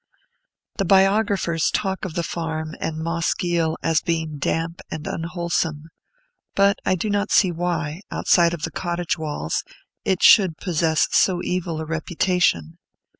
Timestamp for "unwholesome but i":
5.05-6.95